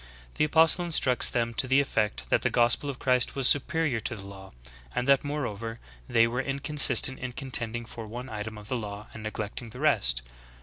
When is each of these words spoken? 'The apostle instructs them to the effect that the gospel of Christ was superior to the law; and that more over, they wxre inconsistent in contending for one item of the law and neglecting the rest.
'The 0.37 0.45
apostle 0.45 0.83
instructs 0.83 1.29
them 1.29 1.53
to 1.53 1.67
the 1.67 1.79
effect 1.79 2.31
that 2.31 2.41
the 2.41 2.49
gospel 2.49 2.89
of 2.89 2.97
Christ 2.97 3.35
was 3.35 3.47
superior 3.47 3.99
to 3.99 4.15
the 4.15 4.23
law; 4.25 4.49
and 4.95 5.05
that 5.05 5.23
more 5.23 5.45
over, 5.45 5.79
they 6.09 6.25
wxre 6.25 6.43
inconsistent 6.43 7.19
in 7.19 7.33
contending 7.33 7.85
for 7.85 8.07
one 8.07 8.27
item 8.27 8.57
of 8.57 8.67
the 8.67 8.77
law 8.77 9.09
and 9.13 9.21
neglecting 9.21 9.69
the 9.69 9.79
rest. 9.79 10.23